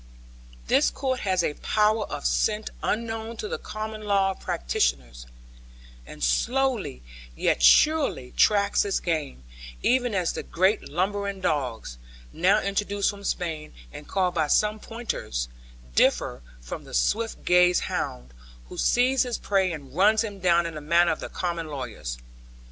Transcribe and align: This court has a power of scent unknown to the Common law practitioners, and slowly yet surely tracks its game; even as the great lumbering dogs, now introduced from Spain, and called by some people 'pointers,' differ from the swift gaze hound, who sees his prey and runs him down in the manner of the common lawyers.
This 0.65 0.89
court 0.89 1.19
has 1.19 1.43
a 1.43 1.53
power 1.53 2.05
of 2.07 2.25
scent 2.25 2.71
unknown 2.81 3.37
to 3.37 3.47
the 3.47 3.59
Common 3.59 4.01
law 4.01 4.33
practitioners, 4.33 5.27
and 6.07 6.23
slowly 6.23 7.03
yet 7.35 7.61
surely 7.61 8.31
tracks 8.35 8.83
its 8.83 8.99
game; 8.99 9.43
even 9.83 10.15
as 10.15 10.33
the 10.33 10.41
great 10.41 10.89
lumbering 10.89 11.39
dogs, 11.39 11.99
now 12.33 12.59
introduced 12.59 13.11
from 13.11 13.23
Spain, 13.23 13.73
and 13.93 14.07
called 14.07 14.33
by 14.33 14.47
some 14.47 14.79
people 14.79 14.95
'pointers,' 14.97 15.49
differ 15.93 16.41
from 16.59 16.83
the 16.83 16.95
swift 16.95 17.45
gaze 17.45 17.81
hound, 17.81 18.33
who 18.69 18.79
sees 18.79 19.21
his 19.21 19.37
prey 19.37 19.71
and 19.71 19.93
runs 19.95 20.23
him 20.23 20.39
down 20.39 20.65
in 20.65 20.73
the 20.73 20.81
manner 20.81 21.11
of 21.11 21.19
the 21.19 21.29
common 21.29 21.67
lawyers. 21.67 22.17